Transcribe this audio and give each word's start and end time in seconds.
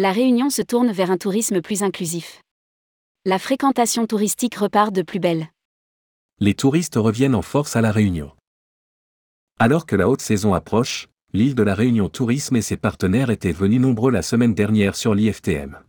La 0.00 0.12
Réunion 0.12 0.48
se 0.48 0.62
tourne 0.62 0.92
vers 0.92 1.10
un 1.10 1.16
tourisme 1.16 1.60
plus 1.60 1.82
inclusif. 1.82 2.40
La 3.24 3.40
fréquentation 3.40 4.06
touristique 4.06 4.54
repart 4.54 4.94
de 4.94 5.02
plus 5.02 5.18
belle. 5.18 5.48
Les 6.38 6.54
touristes 6.54 6.94
reviennent 6.94 7.34
en 7.34 7.42
force 7.42 7.74
à 7.74 7.80
La 7.80 7.90
Réunion. 7.90 8.30
Alors 9.58 9.86
que 9.86 9.96
la 9.96 10.08
haute 10.08 10.22
saison 10.22 10.54
approche, 10.54 11.08
l'île 11.32 11.56
de 11.56 11.64
la 11.64 11.74
Réunion 11.74 12.08
Tourisme 12.08 12.54
et 12.54 12.62
ses 12.62 12.76
partenaires 12.76 13.30
étaient 13.30 13.50
venus 13.50 13.80
nombreux 13.80 14.12
la 14.12 14.22
semaine 14.22 14.54
dernière 14.54 14.94
sur 14.94 15.16
l'IFTM. 15.16 15.80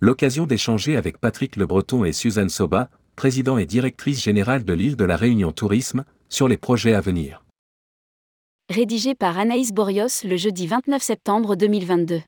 L'occasion 0.00 0.46
d'échanger 0.46 0.96
avec 0.96 1.18
Patrick 1.18 1.56
Le 1.56 1.66
Breton 1.66 2.06
et 2.06 2.14
Suzanne 2.14 2.48
Soba, 2.48 2.88
président 3.16 3.58
et 3.58 3.66
directrice 3.66 4.22
générale 4.22 4.64
de 4.64 4.72
l'île 4.72 4.96
de 4.96 5.04
la 5.04 5.18
Réunion 5.18 5.52
Tourisme, 5.52 6.06
sur 6.30 6.48
les 6.48 6.56
projets 6.56 6.94
à 6.94 7.02
venir. 7.02 7.44
Rédigé 8.70 9.14
par 9.14 9.38
Anaïs 9.38 9.74
Borios 9.74 10.24
le 10.24 10.38
jeudi 10.38 10.66
29 10.66 11.02
septembre 11.02 11.54
2022. 11.54 12.22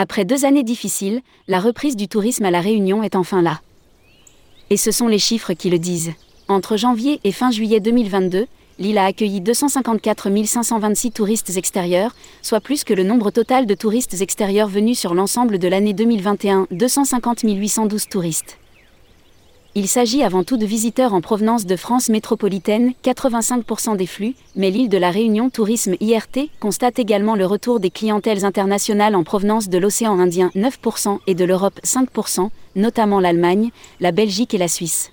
Après 0.00 0.24
deux 0.24 0.44
années 0.44 0.62
difficiles, 0.62 1.22
la 1.48 1.58
reprise 1.58 1.96
du 1.96 2.06
tourisme 2.06 2.44
à 2.44 2.52
La 2.52 2.60
Réunion 2.60 3.02
est 3.02 3.16
enfin 3.16 3.42
là. 3.42 3.60
Et 4.70 4.76
ce 4.76 4.92
sont 4.92 5.08
les 5.08 5.18
chiffres 5.18 5.54
qui 5.54 5.70
le 5.70 5.80
disent. 5.80 6.12
Entre 6.46 6.76
janvier 6.76 7.18
et 7.24 7.32
fin 7.32 7.50
juillet 7.50 7.80
2022, 7.80 8.46
l'île 8.78 8.98
a 8.98 9.06
accueilli 9.06 9.40
254 9.40 10.28
526 10.46 11.10
touristes 11.10 11.56
extérieurs, 11.56 12.14
soit 12.42 12.60
plus 12.60 12.84
que 12.84 12.94
le 12.94 13.02
nombre 13.02 13.32
total 13.32 13.66
de 13.66 13.74
touristes 13.74 14.20
extérieurs 14.20 14.68
venus 14.68 15.00
sur 15.00 15.14
l'ensemble 15.14 15.58
de 15.58 15.66
l'année 15.66 15.94
2021, 15.94 16.68
250 16.70 17.40
812 17.42 18.08
touristes. 18.08 18.58
Il 19.74 19.86
s'agit 19.86 20.22
avant 20.22 20.44
tout 20.44 20.56
de 20.56 20.64
visiteurs 20.64 21.12
en 21.12 21.20
provenance 21.20 21.66
de 21.66 21.76
France 21.76 22.08
métropolitaine, 22.08 22.94
85% 23.04 23.96
des 23.96 24.06
flux, 24.06 24.34
mais 24.56 24.70
l'île 24.70 24.88
de 24.88 24.96
la 24.96 25.10
Réunion 25.10 25.50
Tourisme 25.50 25.94
IRT 26.00 26.50
constate 26.58 26.98
également 26.98 27.36
le 27.36 27.44
retour 27.44 27.78
des 27.78 27.90
clientèles 27.90 28.46
internationales 28.46 29.14
en 29.14 29.24
provenance 29.24 29.68
de 29.68 29.78
l'océan 29.78 30.18
Indien, 30.18 30.50
9%, 30.56 31.18
et 31.26 31.34
de 31.34 31.44
l'Europe, 31.44 31.78
5%, 31.84 32.48
notamment 32.76 33.20
l'Allemagne, 33.20 33.70
la 34.00 34.10
Belgique 34.10 34.54
et 34.54 34.58
la 34.58 34.68
Suisse. 34.68 35.10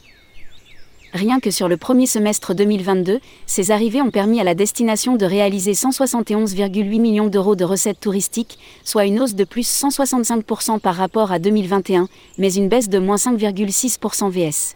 Rien 1.15 1.39
que 1.39 1.49
sur 1.49 1.69
le 1.69 1.77
premier 1.77 2.07
semestre 2.07 2.53
2022, 2.53 3.21
ces 3.45 3.71
arrivées 3.71 4.01
ont 4.01 4.11
permis 4.11 4.41
à 4.41 4.43
la 4.43 4.53
destination 4.53 5.15
de 5.15 5.25
réaliser 5.25 5.71
171,8 5.71 6.99
millions 6.99 7.27
d'euros 7.27 7.55
de 7.55 7.63
recettes 7.63 8.01
touristiques, 8.01 8.59
soit 8.83 9.05
une 9.05 9.21
hausse 9.21 9.33
de 9.33 9.45
plus 9.45 9.65
165% 9.65 10.81
par 10.81 10.95
rapport 10.95 11.31
à 11.31 11.39
2021, 11.39 12.09
mais 12.37 12.53
une 12.53 12.67
baisse 12.67 12.89
de 12.89 12.99
moins 12.99 13.15
5,6% 13.15 14.29
VS. 14.29 14.75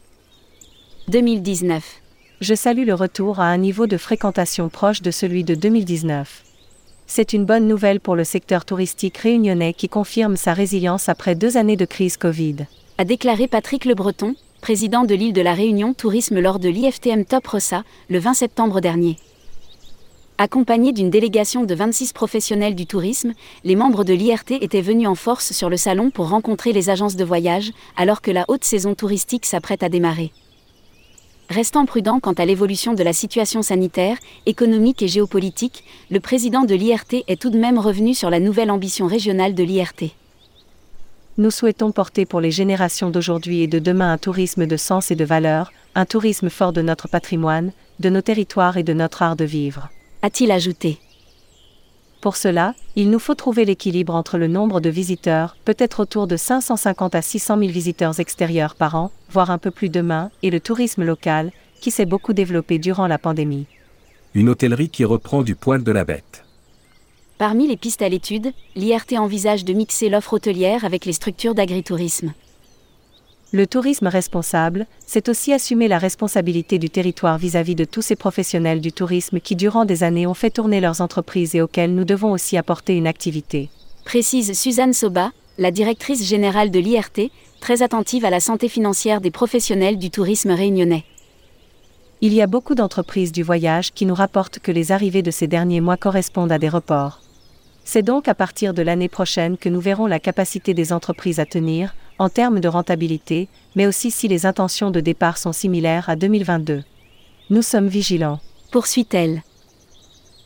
2019. 1.09 1.83
Je 2.39 2.55
salue 2.55 2.85
le 2.85 2.93
retour 2.93 3.41
à 3.41 3.47
un 3.47 3.57
niveau 3.57 3.85
de 3.85 3.97
fréquentation 3.97 4.69
proche 4.69 5.01
de 5.01 5.11
celui 5.11 5.43
de 5.43 5.55
2019. 5.55 6.45
C'est 7.05 7.33
une 7.33 7.43
bonne 7.43 7.67
nouvelle 7.67 7.99
pour 7.99 8.15
le 8.15 8.23
secteur 8.23 8.63
touristique 8.63 9.17
réunionnais 9.17 9.73
qui 9.73 9.89
confirme 9.89 10.37
sa 10.37 10.53
résilience 10.53 11.09
après 11.09 11.35
deux 11.35 11.57
années 11.57 11.75
de 11.75 11.83
crise 11.83 12.15
Covid. 12.15 12.65
A 12.97 13.03
déclaré 13.03 13.49
Patrick 13.49 13.83
Le 13.83 13.93
Breton, 13.93 14.35
président 14.59 15.03
de 15.03 15.15
l'île 15.15 15.33
de 15.33 15.41
la 15.41 15.53
Réunion 15.53 15.93
Tourisme 15.93 16.39
lors 16.39 16.59
de 16.59 16.69
l'IFTM 16.69 17.25
Top 17.25 17.47
Rossa, 17.47 17.83
le 18.09 18.19
20 18.19 18.33
septembre 18.33 18.81
dernier. 18.81 19.17
Accompagnés 20.37 20.93
d'une 20.93 21.09
délégation 21.09 21.63
de 21.63 21.73
26 21.73 22.13
professionnels 22.13 22.75
du 22.75 22.85
tourisme, 22.85 23.33
les 23.63 23.75
membres 23.75 24.03
de 24.03 24.13
l'IRT 24.13 24.51
étaient 24.61 24.81
venus 24.81 25.07
en 25.07 25.15
force 25.15 25.53
sur 25.53 25.69
le 25.69 25.77
salon 25.77 26.11
pour 26.11 26.29
rencontrer 26.29 26.71
les 26.71 26.89
agences 26.89 27.15
de 27.15 27.25
voyage, 27.25 27.71
alors 27.97 28.21
que 28.21 28.31
la 28.31 28.45
haute 28.47 28.63
saison 28.63 28.95
touristique 28.95 29.45
s'apprête 29.45 29.83
à 29.83 29.89
démarrer. 29.89 30.31
Restant 31.49 31.85
prudent 31.85 32.19
quant 32.19 32.33
à 32.33 32.45
l'évolution 32.45 32.93
de 32.93 33.03
la 33.03 33.13
situation 33.13 33.61
sanitaire, 33.61 34.17
économique 34.45 35.01
et 35.01 35.07
géopolitique, 35.07 35.83
le 36.11 36.19
président 36.19 36.63
de 36.63 36.75
l'IRT 36.75 37.23
est 37.27 37.41
tout 37.41 37.49
de 37.49 37.57
même 37.57 37.79
revenu 37.79 38.13
sur 38.13 38.29
la 38.29 38.39
nouvelle 38.39 38.71
ambition 38.71 39.07
régionale 39.07 39.55
de 39.55 39.63
l'IRT 39.63 40.18
nous 41.39 41.51
souhaitons 41.51 41.93
porter 41.93 42.25
pour 42.25 42.41
les 42.41 42.51
générations 42.51 43.11
d'aujourd'hui 43.11 43.61
et 43.61 43.67
de 43.67 43.79
demain 43.79 44.11
un 44.11 44.17
tourisme 44.17 44.65
de 44.65 44.75
sens 44.75 45.09
et 45.09 45.15
de 45.15 45.23
valeur, 45.23 45.71
un 45.95 46.05
tourisme 46.05 46.49
fort 46.49 46.73
de 46.73 46.81
notre 46.81 47.07
patrimoine, 47.07 47.71
de 48.01 48.09
nos 48.09 48.21
territoires 48.21 48.75
et 48.75 48.83
de 48.83 48.91
notre 48.91 49.21
art 49.21 49.37
de 49.37 49.45
vivre. 49.45 49.87
A-t-il 50.21 50.51
ajouté 50.51 50.99
Pour 52.19 52.35
cela, 52.35 52.75
il 52.97 53.09
nous 53.09 53.19
faut 53.19 53.35
trouver 53.35 53.63
l'équilibre 53.63 54.13
entre 54.15 54.37
le 54.37 54.47
nombre 54.47 54.81
de 54.81 54.89
visiteurs, 54.89 55.55
peut-être 55.63 56.01
autour 56.01 56.27
de 56.27 56.35
550 56.35 57.15
à 57.15 57.21
600 57.21 57.57
000 57.57 57.71
visiteurs 57.71 58.19
extérieurs 58.19 58.75
par 58.75 58.95
an, 58.95 59.09
voire 59.31 59.49
un 59.49 59.57
peu 59.57 59.71
plus 59.71 59.89
demain, 59.89 60.31
et 60.43 60.49
le 60.49 60.59
tourisme 60.59 61.05
local, 61.05 61.53
qui 61.79 61.89
s'est 61.89 62.05
beaucoup 62.05 62.33
développé 62.33 62.79
durant 62.79 63.07
la 63.07 63.17
pandémie. 63.17 63.65
Une 64.33 64.49
hôtellerie 64.49 64.89
qui 64.89 65.05
reprend 65.05 65.41
du 65.41 65.55
poil 65.55 65.83
de 65.83 65.91
la 65.93 66.03
bête. 66.03 66.28
Parmi 67.39 67.69
les 67.69 67.77
pistes 67.77 68.01
à 68.01 68.09
l'étude, 68.09 68.51
l'IRT 68.75 69.17
envisage 69.17 69.63
de 69.63 69.71
mixer 69.71 70.09
l'offre 70.09 70.33
hôtelière 70.33 70.83
avec 70.83 71.05
les 71.05 71.13
structures 71.13 71.55
d'agritourisme. 71.55 72.33
Le 73.53 73.65
tourisme 73.65 74.07
responsable, 74.07 74.85
c'est 75.07 75.29
aussi 75.29 75.53
assumer 75.53 75.87
la 75.87 75.99
responsabilité 75.99 76.79
du 76.79 76.89
territoire 76.89 77.37
vis-à-vis 77.37 77.75
de 77.75 77.85
tous 77.85 78.01
ces 78.01 78.17
professionnels 78.17 78.81
du 78.81 78.91
tourisme 78.91 79.39
qui 79.39 79.55
durant 79.55 79.85
des 79.85 80.03
années 80.03 80.27
ont 80.27 80.33
fait 80.33 80.49
tourner 80.49 80.81
leurs 80.81 80.99
entreprises 80.99 81.55
et 81.55 81.61
auxquels 81.61 81.95
nous 81.95 82.03
devons 82.03 82.33
aussi 82.33 82.57
apporter 82.57 82.97
une 82.97 83.07
activité. 83.07 83.69
Précise 84.03 84.51
Suzanne 84.51 84.91
Soba, 84.91 85.31
la 85.57 85.71
directrice 85.71 86.27
générale 86.27 86.71
de 86.71 86.79
l'IRT, 86.79 87.31
très 87.61 87.83
attentive 87.83 88.25
à 88.25 88.29
la 88.29 88.41
santé 88.41 88.67
financière 88.67 89.21
des 89.21 89.31
professionnels 89.31 89.97
du 89.97 90.11
tourisme 90.11 90.51
réunionnais. 90.51 91.05
Il 92.19 92.33
y 92.33 92.41
a 92.41 92.47
beaucoup 92.47 92.75
d'entreprises 92.75 93.31
du 93.31 93.43
voyage 93.43 93.93
qui 93.93 94.05
nous 94.05 94.13
rapportent 94.13 94.59
que 94.59 94.73
les 94.73 94.91
arrivées 94.91 95.21
de 95.21 95.31
ces 95.31 95.47
derniers 95.47 95.79
mois 95.79 95.95
correspondent 95.95 96.51
à 96.51 96.59
des 96.59 96.67
reports. 96.67 97.21
C'est 97.91 98.03
donc 98.03 98.27
à 98.27 98.35
partir 98.35 98.75
de 98.75 98.83
l'année 98.83 99.09
prochaine 99.09 99.57
que 99.57 99.67
nous 99.67 99.79
verrons 99.79 100.05
la 100.05 100.19
capacité 100.19 100.75
des 100.75 100.93
entreprises 100.93 101.39
à 101.39 101.47
tenir, 101.47 101.95
en 102.19 102.29
termes 102.29 102.59
de 102.59 102.67
rentabilité, 102.67 103.47
mais 103.75 103.87
aussi 103.87 104.11
si 104.11 104.27
les 104.27 104.45
intentions 104.45 104.91
de 104.91 104.99
départ 104.99 105.39
sont 105.39 105.53
similaires 105.53 106.07
à 106.07 106.15
2022. 106.15 106.83
Nous 107.49 107.61
sommes 107.63 107.87
vigilants. 107.87 108.41
Poursuit-elle. 108.71 109.41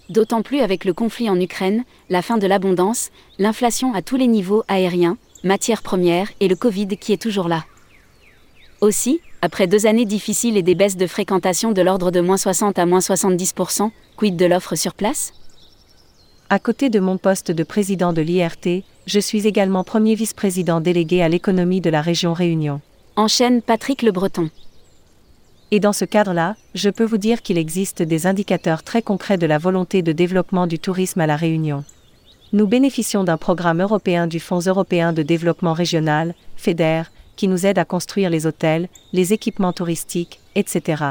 D'autant 0.07 0.41
plus 0.41 0.61
avec 0.61 0.85
le 0.85 0.93
conflit 0.93 1.29
en 1.29 1.37
Ukraine, 1.37 1.83
la 2.09 2.21
fin 2.21 2.37
de 2.37 2.47
l'abondance, 2.47 3.09
l'inflation 3.39 3.93
à 3.93 4.01
tous 4.01 4.15
les 4.15 4.27
niveaux 4.27 4.63
aériens, 4.69 5.17
matières 5.43 5.81
premières 5.81 6.29
et 6.39 6.47
le 6.47 6.55
Covid 6.55 6.95
qui 6.95 7.11
est 7.11 7.21
toujours 7.21 7.49
là. 7.49 7.65
Aussi, 8.79 9.19
après 9.41 9.67
deux 9.67 9.85
années 9.85 10.05
difficiles 10.05 10.55
et 10.55 10.63
des 10.63 10.75
baisses 10.75 10.95
de 10.95 11.07
fréquentation 11.07 11.73
de 11.73 11.81
l'ordre 11.81 12.09
de 12.09 12.21
moins 12.21 12.37
60 12.37 12.79
à 12.79 12.85
moins 12.85 12.99
70%, 12.99 13.91
quid 14.15 14.37
de 14.37 14.45
l'offre 14.45 14.75
sur 14.75 14.93
place? 14.93 15.33
À 16.53 16.59
côté 16.59 16.91
de 16.91 16.99
mon 16.99 17.17
poste 17.17 17.49
de 17.49 17.63
président 17.63 18.13
de 18.13 18.21
l'IRT, 18.21 18.83
je 19.07 19.19
suis 19.19 19.47
également 19.47 19.83
premier 19.83 20.13
vice-président 20.13 20.81
délégué 20.81 21.23
à 21.23 21.27
l'économie 21.27 21.81
de 21.81 21.89
la 21.89 21.99
région 21.99 22.31
Réunion. 22.31 22.79
Enchaîne 23.15 23.63
Patrick 23.63 24.03
Le 24.03 24.11
Breton. 24.11 24.51
Et 25.71 25.79
dans 25.79 25.93
ce 25.93 26.05
cadre-là, 26.05 26.55
je 26.75 26.91
peux 26.91 27.05
vous 27.05 27.17
dire 27.17 27.41
qu'il 27.41 27.57
existe 27.57 28.03
des 28.03 28.27
indicateurs 28.27 28.83
très 28.83 29.01
concrets 29.01 29.39
de 29.39 29.47
la 29.47 29.57
volonté 29.57 30.03
de 30.03 30.11
développement 30.11 30.67
du 30.67 30.77
tourisme 30.77 31.21
à 31.21 31.25
la 31.25 31.37
Réunion. 31.37 31.83
Nous 32.51 32.67
bénéficions 32.67 33.23
d'un 33.23 33.37
programme 33.37 33.81
européen 33.81 34.27
du 34.27 34.39
Fonds 34.39 34.59
européen 34.59 35.11
de 35.11 35.23
développement 35.23 35.73
régional, 35.73 36.35
FEDER, 36.55 37.05
qui 37.35 37.47
nous 37.47 37.65
aide 37.65 37.79
à 37.79 37.85
construire 37.85 38.29
les 38.29 38.45
hôtels, 38.45 38.89
les 39.11 39.33
équipements 39.33 39.73
touristiques, 39.73 40.39
etc. 40.53 41.03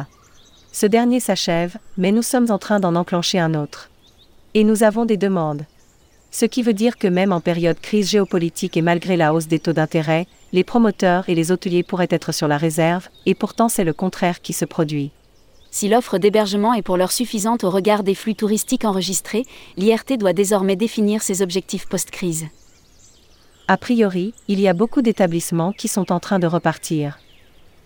Ce 0.70 0.86
dernier 0.86 1.18
s'achève, 1.18 1.78
mais 1.98 2.12
nous 2.12 2.22
sommes 2.22 2.52
en 2.52 2.58
train 2.58 2.78
d'en 2.78 2.94
enclencher 2.94 3.40
un 3.40 3.54
autre. 3.54 3.88
Et 4.54 4.64
nous 4.64 4.82
avons 4.82 5.06
des 5.06 5.16
demandes. 5.16 5.64
Ce 6.30 6.44
qui 6.44 6.62
veut 6.62 6.74
dire 6.74 6.98
que 6.98 7.08
même 7.08 7.32
en 7.32 7.40
période 7.40 7.80
crise 7.80 8.10
géopolitique 8.10 8.76
et 8.76 8.82
malgré 8.82 9.16
la 9.16 9.32
hausse 9.32 9.48
des 9.48 9.58
taux 9.58 9.72
d'intérêt, 9.72 10.26
les 10.52 10.64
promoteurs 10.64 11.28
et 11.28 11.34
les 11.34 11.52
hôteliers 11.52 11.82
pourraient 11.82 12.08
être 12.10 12.32
sur 12.32 12.48
la 12.48 12.58
réserve, 12.58 13.08
et 13.24 13.34
pourtant 13.34 13.68
c'est 13.68 13.84
le 13.84 13.92
contraire 13.94 14.42
qui 14.42 14.52
se 14.52 14.64
produit. 14.64 15.10
Si 15.70 15.88
l'offre 15.88 16.18
d'hébergement 16.18 16.74
est 16.74 16.82
pour 16.82 16.98
l'heure 16.98 17.12
suffisante 17.12 17.64
au 17.64 17.70
regard 17.70 18.02
des 18.02 18.14
flux 18.14 18.34
touristiques 18.34 18.84
enregistrés, 18.84 19.46
l'IRT 19.78 20.18
doit 20.18 20.34
désormais 20.34 20.76
définir 20.76 21.22
ses 21.22 21.40
objectifs 21.40 21.86
post-crise. 21.86 22.46
A 23.68 23.78
priori, 23.78 24.34
il 24.48 24.60
y 24.60 24.68
a 24.68 24.74
beaucoup 24.74 25.00
d'établissements 25.00 25.72
qui 25.72 25.88
sont 25.88 26.12
en 26.12 26.20
train 26.20 26.38
de 26.38 26.46
repartir. 26.46 27.18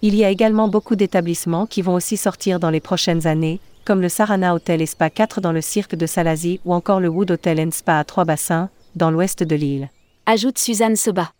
Il 0.02 0.16
y 0.16 0.24
a 0.24 0.30
également 0.30 0.66
beaucoup 0.66 0.96
d'établissements 0.96 1.66
qui 1.66 1.80
vont 1.80 1.94
aussi 1.94 2.16
sortir 2.16 2.58
dans 2.58 2.70
les 2.70 2.80
prochaines 2.80 3.28
années, 3.28 3.60
comme 3.86 4.02
le 4.02 4.08
Sarana 4.10 4.54
Hotel 4.54 4.82
et 4.82 4.86
Spa 4.86 5.08
4 5.08 5.40
dans 5.40 5.52
le 5.52 5.62
cirque 5.62 5.94
de 5.94 6.06
Salazie 6.06 6.60
ou 6.64 6.74
encore 6.74 7.00
le 7.00 7.08
Wood 7.08 7.30
Hotel 7.30 7.60
and 7.60 7.70
Spa 7.70 7.98
à 7.98 8.04
Trois-Bassins, 8.04 8.68
dans 8.96 9.10
l'ouest 9.10 9.42
de 9.42 9.54
l'île. 9.54 9.88
Ajoute 10.26 10.58
Suzanne 10.58 10.96
Soba. 10.96 11.30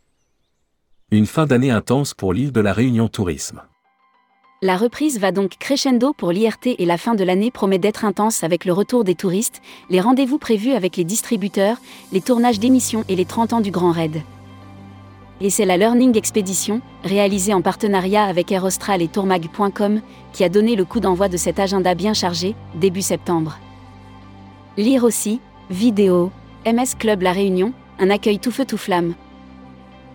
Une 1.10 1.26
fin 1.26 1.44
d'année 1.44 1.70
intense 1.70 2.14
pour 2.14 2.32
l'île 2.32 2.52
de 2.52 2.60
la 2.60 2.72
Réunion 2.72 3.08
Tourisme. 3.08 3.62
La 4.62 4.76
reprise 4.76 5.19
va 5.19 5.32
donc 5.32 5.56
crescendo 5.58 6.14
pour 6.14 6.32
l'IRT 6.32 6.76
et 6.78 6.87
la 6.87 6.96
fin 6.96 7.14
de 7.14 7.25
l'année 7.25 7.50
promet 7.50 7.78
d'être 7.78 8.04
intense 8.04 8.43
avec 8.43 8.64
le 8.64 8.72
retour 8.72 9.04
des 9.04 9.14
touristes, 9.14 9.60
les 9.90 10.00
rendez-vous 10.00 10.38
prévus 10.38 10.72
avec 10.72 10.96
les 10.96 11.04
distributeurs, 11.04 11.76
les 12.12 12.22
tournages 12.22 12.58
d'émissions 12.58 13.04
et 13.08 13.16
les 13.16 13.26
30 13.26 13.52
ans 13.54 13.60
du 13.60 13.70
Grand 13.70 13.93
Raid. 13.93 14.22
Et 15.40 15.50
c'est 15.50 15.66
la 15.66 15.76
Learning 15.76 16.16
Expedition, 16.16 16.80
réalisée 17.04 17.52
en 17.52 17.60
partenariat 17.60 18.24
avec 18.24 18.50
Aerostral 18.50 19.02
et 19.02 19.08
Tourmag.com, 19.08 20.00
qui 20.32 20.44
a 20.44 20.48
donné 20.48 20.76
le 20.76 20.86
coup 20.86 20.98
d'envoi 20.98 21.28
de 21.28 21.36
cet 21.36 21.58
agenda 21.58 21.94
bien 21.94 22.14
chargé, 22.14 22.54
début 22.74 23.02
septembre. 23.02 23.58
Lire 24.78 25.04
aussi, 25.04 25.40
vidéo, 25.68 26.30
MS 26.64 26.96
Club 26.98 27.20
La 27.20 27.32
Réunion, 27.32 27.74
un 27.98 28.08
accueil 28.08 28.38
tout 28.38 28.50
feu 28.50 28.64
tout 28.64 28.78
flamme. 28.78 29.14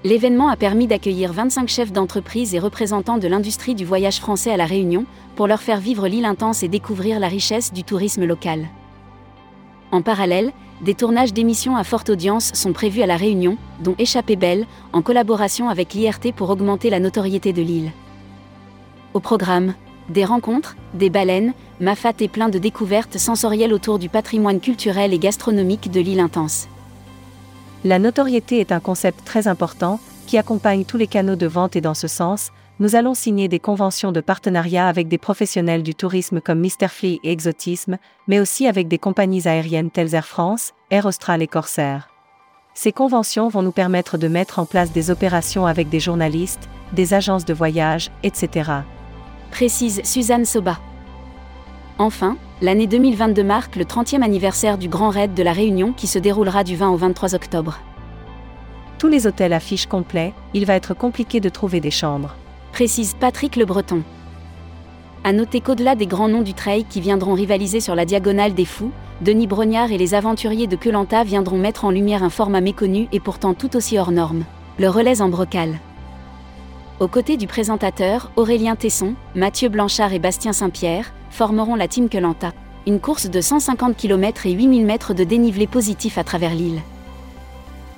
L'événement 0.03 0.49
a 0.49 0.55
permis 0.55 0.87
d'accueillir 0.87 1.31
25 1.33 1.69
chefs 1.69 1.91
d'entreprise 1.91 2.55
et 2.55 2.59
représentants 2.59 3.19
de 3.19 3.27
l'industrie 3.27 3.75
du 3.75 3.85
voyage 3.85 4.19
français 4.19 4.51
à 4.51 4.57
La 4.57 4.65
Réunion, 4.65 5.05
pour 5.35 5.45
leur 5.45 5.61
faire 5.61 5.79
vivre 5.79 6.07
l'île 6.07 6.25
intense 6.25 6.63
et 6.63 6.67
découvrir 6.67 7.19
la 7.19 7.27
richesse 7.27 7.71
du 7.71 7.83
tourisme 7.83 8.25
local. 8.25 8.67
En 9.91 10.01
parallèle, 10.01 10.51
des 10.81 10.95
tournages 10.95 11.33
d'émissions 11.33 11.75
à 11.75 11.83
forte 11.83 12.09
audience 12.09 12.51
sont 12.53 12.73
prévus 12.73 13.01
à 13.01 13.05
La 13.05 13.17
Réunion, 13.17 13.57
dont 13.81 13.95
Échappée 13.99 14.35
Belle, 14.35 14.65
en 14.93 15.01
collaboration 15.01 15.69
avec 15.69 15.93
l'IRT 15.93 16.33
pour 16.35 16.49
augmenter 16.49 16.89
la 16.89 16.99
notoriété 16.99 17.53
de 17.53 17.61
l'île. 17.61 17.91
Au 19.13 19.19
programme, 19.19 19.73
des 20.09 20.25
rencontres, 20.25 20.75
des 20.93 21.09
baleines, 21.09 21.53
mafat 21.79 22.13
et 22.21 22.27
plein 22.27 22.49
de 22.49 22.57
découvertes 22.57 23.17
sensorielles 23.17 23.73
autour 23.73 23.99
du 23.99 24.09
patrimoine 24.09 24.59
culturel 24.59 25.13
et 25.13 25.19
gastronomique 25.19 25.91
de 25.91 25.99
l'île 25.99 26.19
intense. 26.19 26.67
La 27.83 27.99
notoriété 27.99 28.59
est 28.59 28.71
un 28.71 28.79
concept 28.79 29.25
très 29.25 29.47
important, 29.47 29.99
qui 30.25 30.37
accompagne 30.37 30.85
tous 30.85 30.97
les 30.97 31.07
canaux 31.07 31.35
de 31.35 31.47
vente 31.47 31.75
et 31.75 31.81
dans 31.81 31.93
ce 31.93 32.07
sens, 32.07 32.51
nous 32.81 32.95
allons 32.95 33.13
signer 33.13 33.47
des 33.47 33.59
conventions 33.59 34.11
de 34.11 34.21
partenariat 34.21 34.87
avec 34.87 35.07
des 35.07 35.19
professionnels 35.19 35.83
du 35.83 35.93
tourisme 35.93 36.41
comme 36.41 36.59
Mr. 36.59 36.87
Flea 36.87 37.19
et 37.23 37.31
Exotisme, 37.31 37.99
mais 38.27 38.39
aussi 38.39 38.65
avec 38.65 38.87
des 38.87 38.97
compagnies 38.97 39.47
aériennes 39.47 39.91
telles 39.91 40.15
Air 40.15 40.25
France, 40.25 40.73
Air 40.89 41.05
Austral 41.05 41.43
et 41.43 41.47
Corsair. 41.47 42.09
Ces 42.73 42.91
conventions 42.91 43.49
vont 43.49 43.61
nous 43.61 43.71
permettre 43.71 44.17
de 44.17 44.27
mettre 44.27 44.57
en 44.57 44.65
place 44.65 44.91
des 44.91 45.11
opérations 45.11 45.67
avec 45.67 45.89
des 45.89 45.99
journalistes, 45.99 46.69
des 46.91 47.13
agences 47.13 47.45
de 47.45 47.53
voyage, 47.53 48.09
etc. 48.23 48.71
Précise 49.51 50.01
Suzanne 50.03 50.45
Soba. 50.45 50.79
Enfin, 51.99 52.35
l'année 52.63 52.87
2022 52.87 53.43
marque 53.43 53.75
le 53.75 53.85
30e 53.85 54.23
anniversaire 54.23 54.79
du 54.79 54.89
Grand 54.89 55.11
Raid 55.11 55.35
de 55.35 55.43
la 55.43 55.53
Réunion 55.53 55.93
qui 55.93 56.07
se 56.07 56.17
déroulera 56.17 56.63
du 56.63 56.75
20 56.75 56.89
au 56.89 56.97
23 56.97 57.35
octobre. 57.35 57.77
Tous 58.97 59.07
les 59.07 59.27
hôtels 59.27 59.53
affichent 59.53 59.85
complet, 59.85 60.33
il 60.55 60.65
va 60.65 60.73
être 60.73 60.95
compliqué 60.95 61.39
de 61.39 61.49
trouver 61.49 61.79
des 61.79 61.91
chambres 61.91 62.35
précise 62.71 63.15
Patrick 63.19 63.55
Le 63.55 63.65
Breton. 63.65 64.03
À 65.23 65.33
noter 65.33 65.61
qu'au-delà 65.61 65.95
des 65.95 66.07
grands 66.07 66.29
noms 66.29 66.41
du 66.41 66.53
trail 66.53 66.85
qui 66.85 67.01
viendront 67.01 67.33
rivaliser 67.33 67.79
sur 67.79 67.95
la 67.95 68.05
diagonale 68.05 68.53
des 68.53 68.65
fous, 68.65 68.91
Denis 69.21 69.45
Brognard 69.45 69.91
et 69.91 69.97
les 69.97 70.15
aventuriers 70.15 70.67
de 70.67 70.75
Quelanta 70.75 71.23
viendront 71.23 71.57
mettre 71.57 71.85
en 71.85 71.91
lumière 71.91 72.23
un 72.23 72.29
format 72.29 72.61
méconnu 72.61 73.07
et 73.11 73.19
pourtant 73.19 73.53
tout 73.53 73.75
aussi 73.75 73.99
hors 73.99 74.11
norme, 74.11 74.45
le 74.79 74.89
relais 74.89 75.21
en 75.21 75.29
brocal. 75.29 75.79
Aux 76.99 77.07
côtés 77.07 77.37
du 77.37 77.45
présentateur, 77.45 78.31
Aurélien 78.35 78.75
Tesson, 78.75 79.13
Mathieu 79.35 79.69
Blanchard 79.69 80.13
et 80.13 80.19
Bastien 80.19 80.53
Saint-Pierre 80.53 81.13
formeront 81.29 81.75
la 81.75 81.87
Team 81.87 82.09
Quelanta, 82.09 82.53
une 82.87 82.99
course 82.99 83.29
de 83.29 83.41
150 83.41 83.95
km 83.95 84.47
et 84.47 84.51
8000 84.51 84.85
mètres 84.85 85.13
de 85.13 85.23
dénivelé 85.23 85.67
positif 85.67 86.17
à 86.17 86.23
travers 86.23 86.55
l'île. 86.55 86.81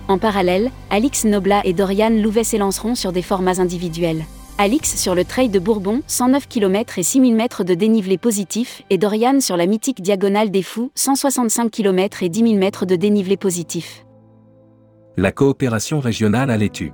En 0.10 0.18
parallèle, 0.18 0.72
Alix 0.90 1.24
Nobla 1.24 1.62
et 1.64 1.74
Dorian 1.74 2.10
Louvet 2.10 2.44
s'élanceront 2.44 2.96
sur 2.96 3.14
des 3.14 3.22
formats 3.22 3.60
individuels. 3.60 4.26
Alix 4.60 4.96
sur 4.96 5.16
le 5.16 5.26
trail 5.26 5.50
de 5.50 5.58
Bourbon, 5.58 6.02
109 6.06 6.48
km 6.48 7.00
et 7.00 7.04
6000 7.04 7.36
mètres 7.36 7.64
de 7.64 7.74
dénivelé 7.74 8.20
positif, 8.20 8.84
et 8.92 9.00
Dorian 9.00 9.40
sur 9.40 9.58
la 9.58 9.66
mythique 9.66 10.02
Diagonale 10.02 10.52
des 10.52 10.62
Fous, 10.62 10.92
165 10.94 11.72
km 11.72 12.22
et 12.22 12.30
10 12.30 12.40
000 12.50 12.54
mètres 12.56 12.86
de 12.86 12.96
dénivelé 12.96 13.36
positif. 13.36 14.06
La 15.18 15.32
coopération 15.32 16.00
régionale 16.00 16.52
à 16.52 16.58
l'étude. 16.58 16.94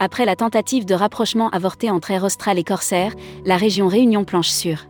Après 0.00 0.24
la 0.24 0.34
tentative 0.34 0.86
de 0.86 0.94
rapprochement 0.94 1.50
avorté 1.50 1.88
entre 1.88 2.10
Air 2.10 2.24
Austral 2.24 2.58
et 2.58 2.64
Corsair, 2.64 3.14
la 3.44 3.56
région 3.56 3.86
Réunion 3.86 4.24
planche 4.24 4.50
sur 4.50 4.86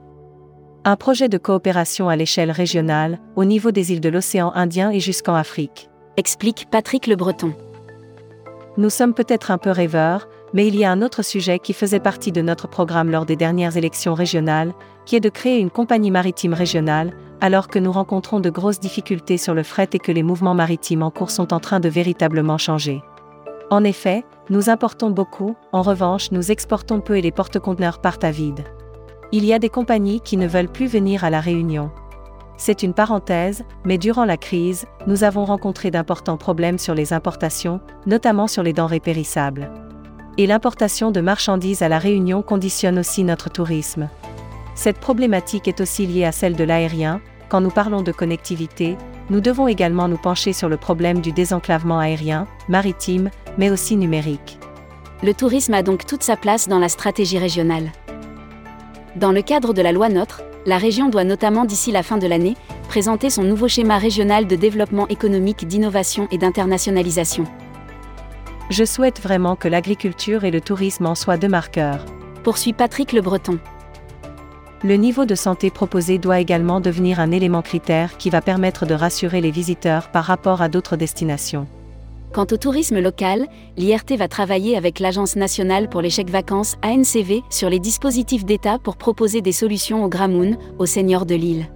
un 0.85 0.97
projet 0.97 1.29
de 1.29 1.37
coopération 1.37 2.09
à 2.09 2.17
l'échelle 2.17 2.51
régionale, 2.51 3.19
au 3.37 3.45
niveau 3.45 3.71
des 3.71 3.93
îles 3.93 4.01
de 4.01 4.09
l'océan 4.09 4.51
Indien 4.55 4.91
et 4.91 5.01
jusqu'en 5.01 5.35
Afrique. 5.35 5.91
Explique 6.17 6.69
Patrick 6.71 7.07
Le 7.07 7.17
Breton. 7.17 7.53
Nous 8.79 8.89
sommes 8.89 9.13
peut-être 9.13 9.51
un 9.51 9.59
peu 9.59 9.71
rêveurs, 9.71 10.27
mais 10.53 10.67
il 10.67 10.77
y 10.77 10.85
a 10.85 10.91
un 10.91 11.03
autre 11.03 11.23
sujet 11.23 11.59
qui 11.59 11.73
faisait 11.73 12.01
partie 12.01 12.33
de 12.33 12.43
notre 12.43 12.69
programme 12.69 13.11
lors 13.11 13.27
des 13.27 13.37
dernières 13.37 13.77
élections 13.77 14.15
régionales, 14.15 14.73
qui 15.07 15.17
est 15.17 15.21
de 15.21 15.29
créer 15.29 15.59
une 15.59 15.71
compagnie 15.71 16.11
maritime 16.11 16.55
régionale, 16.55 17.13
alors 17.41 17.69
que 17.69 17.79
nous 17.79 17.93
rencontrons 17.93 18.41
de 18.41 18.51
grosses 18.51 18.81
difficultés 18.81 19.39
sur 19.39 19.55
le 19.55 19.63
fret 19.63 19.89
et 19.93 19.99
que 19.99 20.13
les 20.13 20.23
mouvements 20.23 20.55
maritimes 20.55 21.03
en 21.03 21.11
cours 21.11 21.31
sont 21.31 21.53
en 21.53 21.61
train 21.61 21.81
de 21.81 21.89
véritablement 21.89 22.59
changer. 22.59 23.03
En 23.71 23.85
effet, 23.85 24.25
nous 24.51 24.69
importons 24.69 25.11
beaucoup, 25.11 25.55
en 25.73 25.83
revanche 25.83 26.33
nous 26.33 26.51
exportons 26.51 27.01
peu 27.01 27.17
et 27.17 27.23
les 27.23 27.31
porte-conteneurs 27.31 28.01
partent 28.01 28.25
à 28.25 28.33
vide. 28.33 28.65
Il 29.33 29.45
y 29.45 29.53
a 29.53 29.61
des 29.61 29.69
compagnies 29.69 30.21
qui 30.21 30.37
ne 30.37 30.49
veulent 30.49 30.73
plus 30.73 30.89
venir 30.89 31.23
à 31.23 31.31
la 31.31 31.41
Réunion. 31.41 31.93
C'est 32.57 32.83
une 32.83 32.93
parenthèse, 32.93 33.65
mais 33.85 33.97
durant 33.97 34.25
la 34.25 34.37
crise, 34.37 34.87
nous 35.07 35.25
avons 35.25 35.45
rencontré 35.45 35.91
d'importants 35.91 36.37
problèmes 36.37 36.79
sur 36.79 36.95
les 36.95 37.13
importations, 37.13 37.81
notamment 38.07 38.49
sur 38.49 38.63
les 38.63 38.73
denrées 38.73 39.01
périssables 39.01 39.71
et 40.39 40.47
l'importation 40.47 41.11
de 41.11 41.21
marchandises 41.21 41.83
à 41.83 41.89
la 41.89 41.99
Réunion 41.99 42.43
conditionne 42.43 42.99
aussi 42.99 43.25
notre 43.25 43.51
tourisme. 43.51 44.09
Cette 44.75 44.99
problématique 44.99 45.69
est 45.69 45.81
aussi 45.81 46.07
liée 46.07 46.25
à 46.25 46.33
celle 46.33 46.57
de 46.57 46.65
l'aérien, 46.65 47.21
quand 47.49 47.61
nous 47.61 47.71
parlons 47.71 48.03
de 48.03 48.13
connectivité, 48.13 48.97
nous 49.29 49.41
devons 49.41 49.69
également 49.69 50.09
nous 50.09 50.17
pencher 50.17 50.53
sur 50.53 50.69
le 50.69 50.77
problème 50.77 51.21
du 51.21 51.33
désenclavement 51.33 51.99
aérien, 51.99 52.47
maritime, 52.69 53.31
mais 53.59 53.71
aussi 53.71 53.97
numérique. 53.97 54.59
Le 55.23 55.35
tourisme 55.35 55.75
a 55.75 55.83
donc 55.83 56.07
toute 56.07 56.23
sa 56.23 56.37
place 56.37 56.69
dans 56.69 56.79
la 56.79 56.89
stratégie 56.89 57.39
régionale. 57.39 57.93
Dans 59.17 59.33
le 59.33 59.43
cadre 59.43 59.75
de 59.75 59.83
la 59.83 59.93
loi 59.93 60.09
NOTRe, 60.09 60.43
la 60.67 60.79
région 60.79 61.09
doit 61.09 61.25
notamment 61.25 61.65
d'ici 61.65 61.91
la 61.93 62.03
fin 62.03 62.19
de 62.19 62.27
l'année 62.27 62.57
présenter 62.89 63.31
son 63.31 63.43
nouveau 63.43 63.69
schéma 63.69 63.99
régional 63.99 64.47
de 64.47 64.57
développement 64.57 65.09
économique, 65.09 65.67
d'innovation 65.67 66.27
et 66.31 66.39
d'internationalisation. 66.39 67.45
Je 68.71 68.85
souhaite 68.85 69.21
vraiment 69.21 69.57
que 69.57 69.67
l'agriculture 69.67 70.45
et 70.45 70.53
le 70.53 70.61
tourisme 70.61 71.07
en 71.07 71.17
soient 71.17 71.37
deux 71.37 71.49
marqueurs. 71.49 72.05
Poursuit 72.45 72.73
Patrick 72.73 73.13
Le 73.13 73.21
Breton. 73.21 73.59
Le 74.85 74.95
niveau 74.95 75.25
de 75.25 75.35
santé 75.35 75.71
proposé 75.71 76.19
doit 76.19 76.39
également 76.39 76.81
devenir 76.81 77.19
un 77.19 77.33
élément 77.33 77.63
critère 77.63 78.17
qui 78.17 78.31
va 78.31 78.41
permettre 78.41 78.87
de 78.87 78.95
rassurer 78.95 79.41
les 79.41 79.51
visiteurs 79.51 80.13
par 80.13 80.25
rapport 80.25 80.63
à 80.63 80.69
d'autres 80.69 80.95
destinations. 80.95 81.67
Quant 82.33 82.47
au 82.53 82.57
tourisme 82.57 83.01
local, 83.01 83.49
l'IRT 83.77 84.17
va 84.17 84.29
travailler 84.29 84.77
avec 84.77 85.01
l'Agence 85.01 85.35
nationale 85.35 85.89
pour 85.89 86.01
les 86.01 86.11
chèques 86.11 86.31
vacances 86.31 86.77
ANCV 86.85 87.43
sur 87.51 87.71
les 87.71 87.81
dispositifs 87.81 88.45
d'État 88.45 88.79
pour 88.79 88.97
proposer 88.97 89.41
des 89.41 89.51
solutions 89.51 90.05
aux 90.05 90.09
Gramoun, 90.09 90.57
aux 90.79 90.87
seigneurs 90.87 91.27
de 91.27 91.35
l'île. 91.35 91.67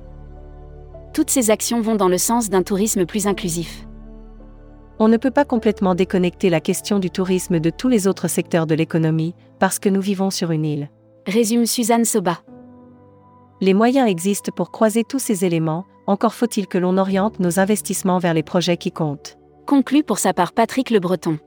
Toutes 1.13 1.31
ces 1.31 1.51
actions 1.51 1.81
vont 1.81 1.97
dans 1.97 2.09
le 2.09 2.19
sens 2.19 2.51
d'un 2.51 2.63
tourisme 2.63 3.05
plus 3.05 3.27
inclusif. 3.27 3.85
On 5.01 5.09
ne 5.09 5.17
peut 5.17 5.31
pas 5.31 5.45
complètement 5.45 5.95
déconnecter 5.95 6.51
la 6.51 6.61
question 6.61 7.01
du 7.01 7.11
tourisme 7.11 7.59
de 7.59 7.71
tous 7.71 7.89
les 7.89 8.07
autres 8.07 8.29
secteurs 8.29 8.67
de 8.67 8.77
l'économie, 8.77 9.35
parce 9.59 9.79
que 9.81 9.89
nous 9.89 10.01
vivons 10.01 10.31
sur 10.31 10.53
une 10.53 10.65
île. 10.65 10.91
Résume 11.27 11.67
Suzanne 11.67 12.05
Soba. 12.05 12.39
Les 13.61 13.75
moyens 13.75 14.09
existent 14.09 14.53
pour 14.55 14.71
croiser 14.71 15.03
tous 15.03 15.19
ces 15.19 15.45
éléments, 15.45 15.85
encore 16.07 16.35
faut-il 16.35 16.67
que 16.67 16.79
l'on 16.79 16.97
oriente 16.97 17.41
nos 17.41 17.59
investissements 17.59 18.19
vers 18.19 18.35
les 18.35 18.43
projets 18.43 18.77
qui 18.77 18.93
comptent. 18.93 19.37
Conclut 19.67 20.05
pour 20.05 20.19
sa 20.19 20.33
part 20.33 20.53
Patrick 20.53 20.91
Le 20.91 21.01
Breton. 21.01 21.39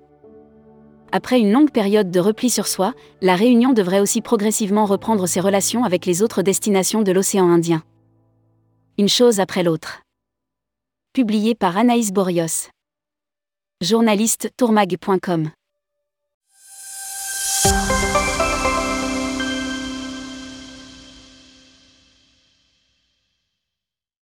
Après 1.11 1.39
une 1.39 1.51
longue 1.51 1.71
période 1.71 2.11
de 2.11 2.19
repli 2.19 2.49
sur 2.49 2.67
soi, 2.67 2.93
la 3.21 3.35
Réunion 3.35 3.71
devrait 3.71 4.01
aussi 4.01 4.21
progressivement 4.21 4.85
reprendre 4.85 5.25
ses 5.25 5.39
relations 5.39 5.85
avec 5.85 6.05
les 6.05 6.21
autres 6.21 6.41
destinations 6.41 7.01
de 7.01 7.13
l'océan 7.13 7.49
Indien. 7.49 7.83
Une 8.97 9.07
chose 9.07 9.39
après 9.39 9.63
l'autre. 9.63 10.01
Publié 11.13 11.55
par 11.55 11.77
Anaïs 11.77 12.11
Borios. 12.11 12.69
Journaliste 13.79 14.49
tourmag.com 14.57 15.51